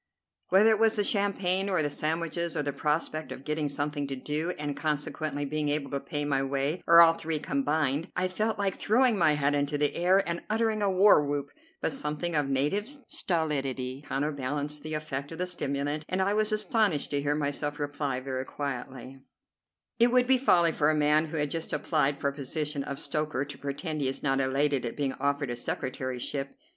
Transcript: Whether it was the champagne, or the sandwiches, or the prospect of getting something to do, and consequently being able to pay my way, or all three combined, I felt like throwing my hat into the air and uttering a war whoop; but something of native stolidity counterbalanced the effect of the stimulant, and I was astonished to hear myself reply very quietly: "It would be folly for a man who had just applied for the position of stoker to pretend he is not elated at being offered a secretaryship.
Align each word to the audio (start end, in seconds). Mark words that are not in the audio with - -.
Whether 0.49 0.71
it 0.71 0.79
was 0.79 0.95
the 0.95 1.03
champagne, 1.03 1.69
or 1.69 1.83
the 1.83 1.91
sandwiches, 1.91 2.57
or 2.57 2.63
the 2.63 2.73
prospect 2.73 3.31
of 3.31 3.43
getting 3.45 3.69
something 3.69 4.07
to 4.07 4.15
do, 4.15 4.49
and 4.57 4.75
consequently 4.75 5.45
being 5.45 5.69
able 5.69 5.91
to 5.91 5.99
pay 5.99 6.25
my 6.25 6.41
way, 6.41 6.81
or 6.87 7.01
all 7.01 7.13
three 7.13 7.37
combined, 7.37 8.09
I 8.15 8.27
felt 8.27 8.57
like 8.57 8.79
throwing 8.79 9.15
my 9.15 9.33
hat 9.33 9.53
into 9.53 9.77
the 9.77 9.93
air 9.93 10.27
and 10.27 10.41
uttering 10.49 10.81
a 10.81 10.89
war 10.89 11.23
whoop; 11.23 11.51
but 11.83 11.91
something 11.93 12.33
of 12.35 12.49
native 12.49 12.87
stolidity 13.09 14.01
counterbalanced 14.03 14.81
the 14.81 14.95
effect 14.95 15.33
of 15.33 15.37
the 15.37 15.45
stimulant, 15.45 16.03
and 16.09 16.19
I 16.19 16.33
was 16.33 16.51
astonished 16.51 17.11
to 17.11 17.21
hear 17.21 17.35
myself 17.35 17.77
reply 17.77 18.21
very 18.21 18.43
quietly: 18.45 19.19
"It 19.99 20.11
would 20.11 20.25
be 20.25 20.39
folly 20.39 20.71
for 20.71 20.89
a 20.89 20.95
man 20.95 21.27
who 21.27 21.37
had 21.37 21.51
just 21.51 21.71
applied 21.73 22.19
for 22.19 22.31
the 22.31 22.37
position 22.37 22.83
of 22.83 22.97
stoker 22.99 23.45
to 23.45 23.57
pretend 23.59 24.01
he 24.01 24.07
is 24.07 24.23
not 24.23 24.39
elated 24.39 24.83
at 24.83 24.97
being 24.97 25.13
offered 25.19 25.51
a 25.51 25.55
secretaryship. 25.55 26.55